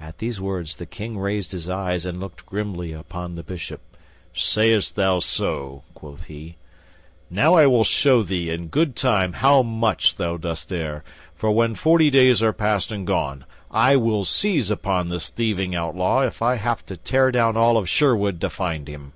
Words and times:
At 0.00 0.18
these 0.18 0.40
words 0.40 0.74
the 0.74 0.84
King 0.84 1.16
raised 1.16 1.52
his 1.52 1.68
eyes 1.68 2.04
and 2.04 2.18
looked 2.18 2.44
grimly 2.44 2.90
upon 2.90 3.36
the 3.36 3.44
Bishop. 3.44 3.80
"Sayst 4.34 4.96
thou 4.96 5.20
so?" 5.20 5.84
quoth 5.94 6.24
he. 6.24 6.56
"Now, 7.30 7.54
I 7.54 7.68
will 7.68 7.84
show 7.84 8.24
thee, 8.24 8.50
in 8.50 8.66
good 8.66 8.96
time, 8.96 9.32
how 9.34 9.62
much 9.62 10.16
thou 10.16 10.38
dost 10.38 10.72
err, 10.72 11.04
for, 11.36 11.52
when 11.52 11.74
the 11.74 11.78
forty 11.78 12.10
days 12.10 12.42
are 12.42 12.52
past 12.52 12.90
and 12.90 13.06
gone, 13.06 13.44
I 13.70 13.94
will 13.94 14.24
seize 14.24 14.72
upon 14.72 15.06
this 15.06 15.30
thieving 15.30 15.72
outlaw, 15.72 16.22
if 16.22 16.42
I 16.42 16.56
have 16.56 16.84
to 16.86 16.96
tear 16.96 17.30
down 17.30 17.56
all 17.56 17.76
of 17.76 17.88
Sherwood 17.88 18.40
to 18.40 18.50
find 18.50 18.88
him. 18.88 19.12